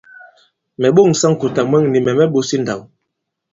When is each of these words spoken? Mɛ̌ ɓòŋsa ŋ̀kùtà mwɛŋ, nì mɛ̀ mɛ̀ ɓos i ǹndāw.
Mɛ̌ 0.79 0.89
ɓòŋsa 0.95 1.27
ŋ̀kùtà 1.31 1.61
mwɛŋ, 1.69 1.83
nì 1.91 1.99
mɛ̀ 2.05 2.15
mɛ̀ 2.17 2.27
ɓos 2.33 2.49
i 2.55 2.57
ǹndāw. 2.59 2.81